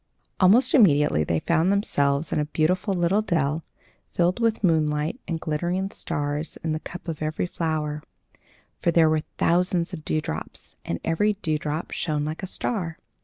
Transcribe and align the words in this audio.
Almost 0.39 0.73
immediately 0.73 1.23
they 1.23 1.41
found 1.41 1.71
themselves 1.71 2.31
in 2.33 2.39
a 2.39 2.45
beautiful 2.45 2.95
little 2.95 3.21
dell, 3.21 3.63
filled 4.09 4.39
with 4.39 4.63
moonlight, 4.63 5.21
and 5.27 5.35
with 5.35 5.41
glittering 5.41 5.91
stars 5.91 6.57
in 6.63 6.71
the 6.71 6.79
cup 6.79 7.07
of 7.07 7.21
every 7.21 7.45
flower; 7.45 8.01
for 8.81 8.89
there 8.89 9.11
were 9.11 9.21
thousands 9.37 9.93
of 9.93 10.03
dewdrops, 10.03 10.75
and 10.83 10.99
every 11.05 11.33
dewdrop 11.43 11.91
shone 11.91 12.25
like 12.25 12.41
a 12.41 12.47
star. 12.47 12.97